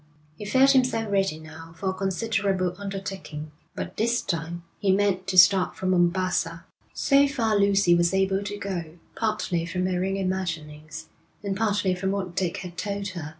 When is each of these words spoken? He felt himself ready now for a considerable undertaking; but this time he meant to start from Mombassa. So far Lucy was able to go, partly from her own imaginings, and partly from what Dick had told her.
He 0.35 0.45
felt 0.45 0.71
himself 0.71 1.11
ready 1.11 1.37
now 1.37 1.75
for 1.77 1.91
a 1.91 1.93
considerable 1.93 2.73
undertaking; 2.79 3.51
but 3.75 3.97
this 3.97 4.23
time 4.23 4.63
he 4.79 4.91
meant 4.91 5.27
to 5.27 5.37
start 5.37 5.75
from 5.75 5.91
Mombassa. 5.91 6.63
So 6.91 7.27
far 7.27 7.55
Lucy 7.55 7.93
was 7.93 8.11
able 8.11 8.41
to 8.45 8.57
go, 8.57 8.97
partly 9.15 9.63
from 9.67 9.85
her 9.85 10.03
own 10.03 10.17
imaginings, 10.17 11.07
and 11.43 11.55
partly 11.55 11.93
from 11.93 12.09
what 12.09 12.35
Dick 12.35 12.57
had 12.65 12.79
told 12.79 13.09
her. 13.09 13.29